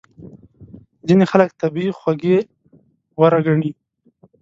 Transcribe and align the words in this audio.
ځینې 1.07 1.25
خلک 1.31 1.49
طبیعي 1.61 1.91
خوږې 1.99 2.37
غوره 3.17 3.39
ګڼي. 3.45 3.71